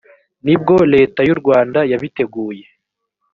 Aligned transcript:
ni 0.45 0.53
bwo 0.61 0.77
leta 0.93 1.19
y 1.27 1.31
urwanda 1.35 1.79
yabiteguye 1.91 2.65